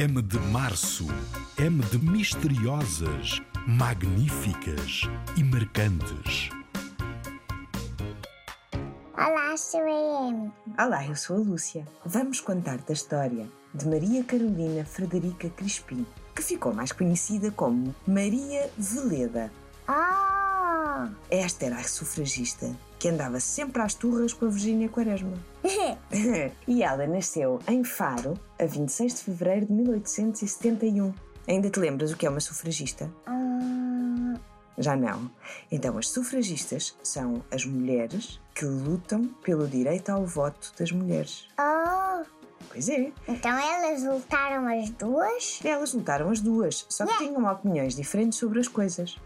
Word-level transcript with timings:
M 0.00 0.22
de 0.22 0.38
março. 0.52 1.08
M 1.58 1.82
de 1.86 1.98
misteriosas, 1.98 3.42
magníficas 3.66 5.02
e 5.36 5.42
marcantes. 5.42 6.50
Olá, 9.12 9.56
sou 9.56 9.80
a 9.80 10.28
Amy. 10.28 10.52
Olá, 10.78 11.04
eu 11.04 11.16
sou 11.16 11.34
a 11.34 11.40
Lúcia. 11.40 11.84
Vamos 12.06 12.40
contar 12.40 12.78
da 12.78 12.92
história 12.92 13.48
de 13.74 13.88
Maria 13.88 14.22
Carolina 14.22 14.84
Frederica 14.84 15.50
Crispim, 15.50 16.06
que 16.32 16.42
ficou 16.42 16.72
mais 16.72 16.92
conhecida 16.92 17.50
como 17.50 17.92
Maria 18.06 18.70
Veleda. 18.78 19.50
Esta 21.30 21.66
era 21.66 21.76
a 21.76 21.84
sufragista 21.84 22.70
que 22.98 23.08
andava 23.08 23.38
sempre 23.40 23.80
às 23.82 23.94
turras 23.94 24.32
com 24.32 24.46
a 24.46 24.48
Virgínia 24.48 24.88
Quaresma. 24.88 25.34
e 26.66 26.82
ela 26.82 27.06
nasceu 27.06 27.60
em 27.68 27.84
Faro 27.84 28.34
a 28.58 28.64
26 28.64 29.14
de 29.14 29.20
fevereiro 29.22 29.66
de 29.66 29.72
1871. 29.72 31.14
Ainda 31.46 31.70
te 31.70 31.78
lembras 31.78 32.12
o 32.12 32.16
que 32.16 32.26
é 32.26 32.30
uma 32.30 32.40
sufragista? 32.40 33.10
Hum, 33.28 34.34
Já 34.76 34.96
não. 34.96 35.30
Então, 35.70 35.96
as 35.96 36.08
sufragistas 36.08 36.96
são 37.02 37.42
as 37.52 37.64
mulheres 37.64 38.40
que 38.54 38.64
lutam 38.64 39.24
pelo 39.44 39.66
direito 39.68 40.10
ao 40.10 40.26
voto 40.26 40.72
das 40.78 40.90
mulheres. 40.92 41.46
oh! 41.58 42.24
Pois 42.70 42.88
é, 42.88 43.10
Então 43.26 43.56
elas 43.56 44.02
lutaram 44.04 44.66
as 44.68 44.90
duas? 44.90 45.60
elas 45.64 45.94
lutaram 45.94 46.28
as 46.30 46.40
duas, 46.40 46.84
só 46.88 47.06
que 47.06 47.16
tinham 47.18 47.50
opiniões 47.50 47.94
diferentes 47.96 48.36
sobre 48.38 48.58
as 48.60 48.68
coisas. 48.68 49.16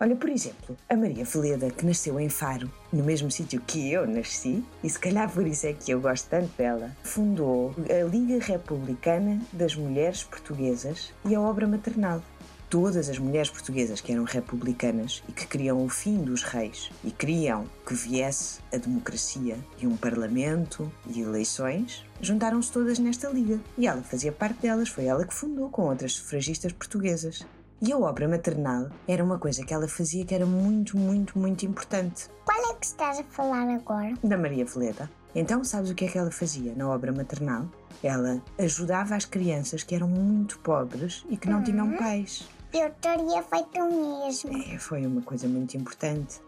Olha, 0.00 0.16
por 0.16 0.28
exemplo, 0.30 0.76
a 0.88 0.96
Maria 0.96 1.24
Veleda, 1.24 1.70
que 1.70 1.84
nasceu 1.84 2.18
em 2.20 2.28
Faro, 2.28 2.70
no 2.92 3.04
mesmo 3.04 3.30
sítio 3.30 3.60
que 3.66 3.92
eu 3.92 4.06
nasci, 4.06 4.64
e 4.82 4.88
se 4.88 4.98
calhar 4.98 5.30
por 5.30 5.46
isso 5.46 5.66
é 5.66 5.72
que 5.72 5.90
eu 5.90 6.00
gosto 6.00 6.28
tanto 6.28 6.56
dela, 6.56 6.90
fundou 7.02 7.74
a 7.90 8.04
Liga 8.04 8.44
Republicana 8.44 9.40
das 9.52 9.74
Mulheres 9.74 10.22
Portuguesas 10.22 11.12
e 11.24 11.34
a 11.34 11.40
Obra 11.40 11.66
Maternal. 11.66 12.22
Todas 12.70 13.08
as 13.08 13.18
mulheres 13.18 13.48
portuguesas 13.48 14.02
que 14.02 14.12
eram 14.12 14.24
republicanas 14.24 15.22
e 15.26 15.32
que 15.32 15.46
queriam 15.46 15.82
o 15.82 15.88
fim 15.88 16.18
dos 16.18 16.42
reis 16.42 16.90
e 17.02 17.10
queriam 17.10 17.64
que 17.86 17.94
viesse 17.94 18.60
a 18.70 18.76
democracia 18.76 19.56
e 19.80 19.86
um 19.86 19.96
parlamento 19.96 20.92
e 21.06 21.22
eleições, 21.22 22.04
juntaram-se 22.20 22.70
todas 22.70 22.98
nesta 22.98 23.30
liga. 23.30 23.58
E 23.78 23.86
ela 23.86 24.02
fazia 24.02 24.30
parte 24.30 24.60
delas, 24.60 24.90
foi 24.90 25.06
ela 25.06 25.26
que 25.26 25.32
fundou 25.32 25.70
com 25.70 25.88
outras 25.88 26.12
sufragistas 26.12 26.70
portuguesas. 26.72 27.46
E 27.80 27.92
a 27.92 27.98
obra 27.98 28.26
maternal 28.26 28.88
era 29.06 29.22
uma 29.22 29.38
coisa 29.38 29.64
que 29.64 29.72
ela 29.72 29.86
fazia 29.86 30.24
que 30.24 30.34
era 30.34 30.44
muito, 30.44 30.98
muito, 30.98 31.38
muito 31.38 31.64
importante. 31.64 32.28
Qual 32.44 32.72
é 32.72 32.74
que 32.74 32.86
estás 32.86 33.20
a 33.20 33.24
falar 33.24 33.68
agora? 33.68 34.14
Da 34.24 34.36
Maria 34.36 34.64
Veleda. 34.64 35.08
Então, 35.32 35.62
sabes 35.62 35.90
o 35.90 35.94
que 35.94 36.06
é 36.06 36.08
que 36.08 36.18
ela 36.18 36.30
fazia 36.32 36.74
na 36.74 36.88
obra 36.88 37.12
maternal? 37.12 37.68
Ela 38.02 38.42
ajudava 38.58 39.14
as 39.14 39.24
crianças 39.24 39.84
que 39.84 39.94
eram 39.94 40.08
muito 40.08 40.58
pobres 40.58 41.24
e 41.28 41.36
que 41.36 41.48
não 41.48 41.62
tinham 41.62 41.96
pais. 41.96 42.48
Eu 42.74 42.90
teria 43.00 43.42
feito 43.44 43.78
o 43.78 44.24
mesmo. 44.24 44.56
É, 44.72 44.78
foi 44.78 45.06
uma 45.06 45.22
coisa 45.22 45.46
muito 45.46 45.76
importante. 45.76 46.40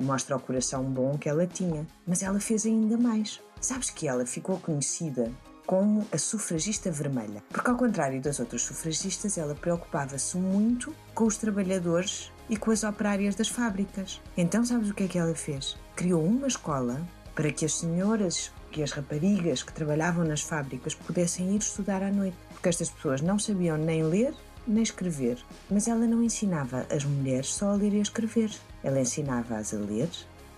Mostra 0.00 0.36
o 0.36 0.40
coração 0.40 0.84
bom 0.84 1.18
que 1.18 1.28
ela 1.28 1.46
tinha. 1.46 1.86
Mas 2.06 2.22
ela 2.22 2.40
fez 2.40 2.64
ainda 2.64 2.96
mais. 2.96 3.40
Sabes 3.60 3.90
que 3.90 4.08
ela 4.08 4.24
ficou 4.24 4.58
conhecida 4.58 5.30
como 5.68 6.08
a 6.10 6.16
sufragista 6.16 6.90
vermelha. 6.90 7.44
Porque, 7.50 7.68
ao 7.68 7.76
contrário 7.76 8.22
das 8.22 8.40
outras 8.40 8.62
sufragistas, 8.62 9.36
ela 9.36 9.54
preocupava-se 9.54 10.38
muito 10.38 10.94
com 11.14 11.26
os 11.26 11.36
trabalhadores 11.36 12.32
e 12.48 12.56
com 12.56 12.70
as 12.70 12.84
operárias 12.84 13.34
das 13.34 13.48
fábricas. 13.48 14.18
Então, 14.34 14.64
sabes 14.64 14.88
o 14.88 14.94
que 14.94 15.04
é 15.04 15.08
que 15.08 15.18
ela 15.18 15.34
fez? 15.34 15.76
Criou 15.94 16.24
uma 16.24 16.46
escola 16.46 17.06
para 17.34 17.52
que 17.52 17.66
as 17.66 17.74
senhoras 17.74 18.50
e 18.74 18.82
as 18.82 18.92
raparigas 18.92 19.62
que 19.62 19.74
trabalhavam 19.74 20.24
nas 20.24 20.40
fábricas 20.40 20.94
pudessem 20.94 21.54
ir 21.54 21.58
estudar 21.58 22.02
à 22.02 22.10
noite. 22.10 22.38
Porque 22.48 22.70
estas 22.70 22.88
pessoas 22.88 23.20
não 23.20 23.38
sabiam 23.38 23.76
nem 23.76 24.02
ler 24.02 24.34
nem 24.66 24.82
escrever. 24.82 25.38
Mas 25.70 25.86
ela 25.86 26.06
não 26.06 26.22
ensinava 26.22 26.86
as 26.90 27.04
mulheres 27.04 27.52
só 27.52 27.70
a 27.70 27.74
ler 27.74 27.92
e 27.92 27.98
a 27.98 28.02
escrever. 28.02 28.50
Ela 28.82 29.00
ensinava-as 29.00 29.74
a 29.74 29.78
ler, 29.78 30.08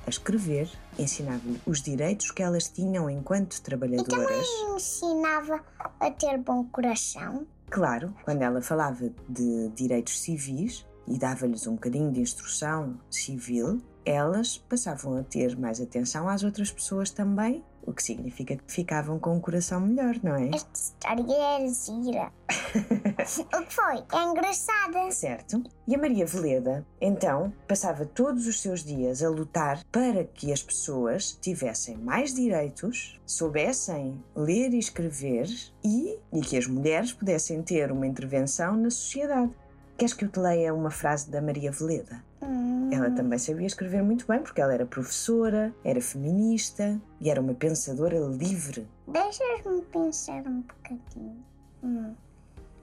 a 0.07 0.11
escrever, 0.11 0.71
ensinava-lhe 0.99 1.61
os 1.67 1.83
direitos 1.83 2.31
que 2.31 2.43
elas 2.43 2.69
tinham 2.69 3.09
enquanto 3.09 3.55
E 3.55 3.63
trabalhadoras. 3.63 4.47
também 4.47 4.77
ensinava 4.77 5.65
a 5.99 6.11
ter 6.11 6.39
bom 6.39 6.65
coração. 6.65 7.47
Claro, 7.71 8.15
quando 8.25 8.43
ela 8.43 8.61
falava 8.61 9.11
de 9.29 9.69
direitos 9.77 10.21
civis 10.21 10.85
e 11.07 11.19
dava-lhes 11.19 11.67
um 11.67 11.75
bocadinho 11.75 12.11
de 12.13 12.21
instrução 12.21 12.99
civil, 13.09 13.81
elas 14.05 14.59
passavam 14.59 15.19
a 15.19 15.23
ter 15.23 15.57
mais 15.57 15.81
atenção 15.81 16.29
às 16.29 16.43
outras 16.43 16.71
pessoas 16.71 17.11
também, 17.11 17.65
o 17.83 17.93
que 17.93 18.03
significa 18.03 18.57
que 18.57 18.73
ficavam 18.73 19.19
com 19.19 19.37
um 19.37 19.41
coração 19.41 19.81
melhor, 19.81 20.17
não 20.23 20.35
é? 20.35 20.51
Esta 20.55 20.71
história 20.75 21.35
é 21.35 21.67
gira. 21.69 22.33
o 23.59 23.65
que 23.65 23.75
foi? 23.75 24.05
É 24.13 24.25
engraçada. 24.25 25.11
Certo? 25.11 25.63
E 25.87 25.95
a 25.95 25.99
Maria 25.99 26.27
Veleda, 26.27 26.87
então, 27.01 27.53
passava 27.67 28.05
todos 28.05 28.47
os 28.47 28.61
seus 28.61 28.85
dias 28.85 29.23
a 29.23 29.29
lutar 29.29 29.83
para 29.91 30.25
que 30.25 30.53
as 30.53 30.63
pessoas 30.63 31.37
tivessem 31.41 31.97
mais 31.97 32.35
direitos, 32.35 33.21
soubessem 33.27 34.23
ler 34.35 34.73
e 34.73 34.79
escrever 34.79 35.49
e, 35.85 36.19
e 36.33 36.41
que 36.41 36.57
as 36.57 36.67
mulheres 36.67 37.13
pudessem 37.13 37.63
ter 37.63 37.91
uma 37.91 38.07
intervenção 38.07 38.77
na 38.77 38.91
sociedade. 38.91 39.53
Queres 39.99 40.15
que 40.15 40.25
eu 40.25 40.31
te 40.31 40.41
leia 40.41 40.73
uma 40.73 40.91
frase 40.91 41.31
da 41.31 41.43
Maria 41.43 41.71
Veleda? 41.71 42.30
Hum, 42.43 42.91
Ela 42.93 43.11
também 43.11 43.39
sabia 43.39 43.67
escrever 43.67 44.03
muito 44.03 44.27
bem, 44.27 44.41
porque 44.41 44.61
ela 44.61 44.73
era 44.73 44.87
professora, 44.87 45.75
era 45.85 46.01
feminista 46.01 47.01
e 47.21 47.31
era 47.31 47.41
uma 47.41 47.55
pensadora 47.55 48.19
livre. 48.19 48.89
Deixas-me 49.07 49.83
pensar 49.93 50.47
um 50.47 50.63
bocadinho. 50.63 51.45
Hum, 51.83 52.15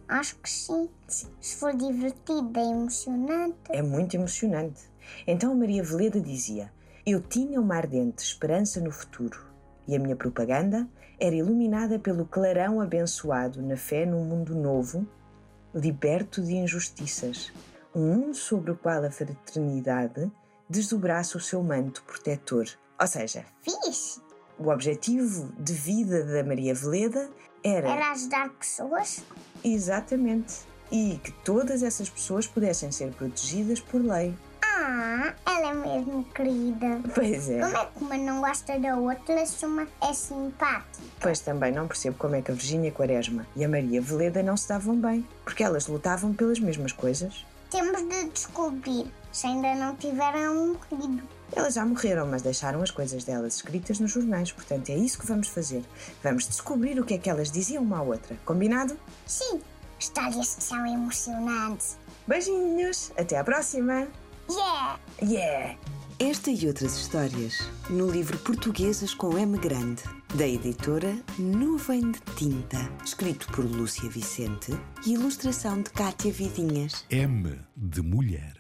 acho 0.08 0.36
que 0.38 0.50
sim. 0.50 0.90
Sim. 1.08 1.28
Se 1.42 1.56
for 1.56 1.76
divertido 1.76 2.52
e 2.56 2.72
emocionante. 2.72 3.56
É 3.70 3.82
muito 3.82 4.16
emocionante. 4.16 4.82
Então 5.26 5.52
a 5.52 5.56
Maria 5.56 5.84
Veleda 5.84 6.20
dizia: 6.20 6.72
Eu 7.06 7.22
tinha 7.22 7.60
uma 7.60 7.76
ardente 7.76 8.24
esperança 8.24 8.80
no 8.80 8.92
futuro 8.92 9.40
e 9.88 9.96
a 9.96 10.00
minha 10.00 10.16
propaganda 10.16 10.88
era 11.20 11.36
iluminada 11.36 11.98
pelo 11.98 12.26
clarão 12.26 12.80
abençoado 12.80 13.62
na 13.62 13.76
fé 13.76 14.06
num 14.06 14.24
mundo 14.24 14.54
novo, 14.54 15.08
liberto 15.74 16.42
de 16.44 16.56
injustiças, 16.56 17.52
um 17.98 18.32
sobre 18.34 18.72
o 18.72 18.76
qual 18.76 19.04
a 19.04 19.10
fraternidade 19.12 20.32
desdobrasse 20.70 21.36
o 21.36 21.40
seu 21.40 21.64
manto 21.64 22.04
protetor. 22.04 22.68
Ou 23.00 23.08
seja, 23.08 23.44
Fixe. 23.62 24.22
o 24.60 24.70
objetivo 24.70 25.52
de 25.58 25.74
vida 25.74 26.24
da 26.24 26.44
Maria 26.44 26.76
Veleda 26.76 27.30
era 27.64 27.90
Era 27.90 28.12
ajudar 28.12 28.50
pessoas. 28.52 29.24
exatamente 29.64 30.60
e 30.92 31.20
que 31.24 31.32
todas 31.44 31.84
essas 31.84 32.10
pessoas 32.10 32.48
pudessem 32.48 32.92
ser 32.92 33.12
protegidas 33.14 33.80
por 33.80 34.00
lei. 34.02 34.34
Ah, 34.64 35.34
ela 35.46 35.70
é 35.70 35.74
mesmo 35.74 36.24
querida. 36.26 37.02
Pois 37.14 37.50
é. 37.50 37.60
Como 37.60 37.78
é 37.78 37.86
que 37.86 38.04
uma 38.04 38.18
não 38.18 38.42
gosta 38.42 38.80
da 38.80 38.96
outra 38.96 39.46
se 39.46 39.66
uma 39.66 39.88
é 40.02 40.14
simpática? 40.14 41.04
Pois 41.20 41.40
também 41.40 41.72
não 41.74 41.88
percebo 41.88 42.16
como 42.18 42.36
é 42.36 42.42
que 42.42 42.52
a 42.52 42.54
Virgínia 42.54 42.92
Quaresma 42.92 43.46
e 43.56 43.66
a 43.66 43.70
Maria 43.70 44.00
Veleda 44.02 44.42
não 44.44 44.56
se 44.56 44.70
davam 44.70 44.96
bem, 44.96 45.28
porque 45.44 45.64
elas 45.64 45.88
lutavam 45.88 46.34
pelas 46.34 46.60
mesmas 46.60 46.92
coisas. 46.94 47.46
Temos 47.70 48.02
de 48.08 48.30
descobrir 48.30 49.12
se 49.32 49.48
ainda 49.48 49.76
não 49.76 49.96
tiveram 49.96 50.78
morrido. 50.92 51.22
Elas 51.56 51.74
já 51.74 51.86
morreram, 51.86 52.28
mas 52.28 52.42
deixaram 52.42 52.82
as 52.82 52.92
coisas 52.92 53.24
delas 53.24 53.56
escritas 53.58 54.00
nos 54.00 54.12
jornais, 54.12 54.52
portanto 54.52 54.90
é 54.90 54.96
isso 54.96 55.20
que 55.20 55.28
vamos 55.28 55.48
fazer. 55.48 55.84
Vamos 56.24 56.48
descobrir 56.48 57.00
o 57.00 57.06
que 57.06 57.14
é 57.14 57.18
que 57.18 57.30
elas 57.30 57.52
diziam 57.52 57.84
uma 57.84 58.00
à 58.00 58.02
outra. 58.02 58.38
Combinado? 58.46 58.98
Sim, 59.26 59.62
histórias 60.00 60.56
que 60.56 60.64
são 60.64 60.86
emocionantes. 60.86 61.98
Beijinhos! 62.28 63.12
Até 63.18 63.38
à 63.38 63.44
próxima! 63.44 64.08
Yeah! 64.50 65.00
Yeah! 65.22 65.78
Esta 66.20 66.50
e 66.50 66.68
outras 66.68 66.98
histórias 66.98 67.60
no 67.90 68.10
livro 68.10 68.38
Portuguesas 68.40 69.14
com 69.14 69.38
M 69.38 69.58
Grande, 69.58 70.04
da 70.36 70.48
editora 70.48 71.16
Nuvem 71.40 72.12
de 72.12 72.20
Tinta, 72.36 72.78
escrito 73.04 73.48
por 73.54 73.66
Lúcia 73.66 74.10
Vicente 74.10 74.72
e 75.06 75.14
ilustração 75.14 75.82
de 75.82 75.90
Cátia 75.92 76.32
Vidinhas. 76.32 77.06
M 77.10 77.58
de 77.76 78.02
mulher. 78.02 78.57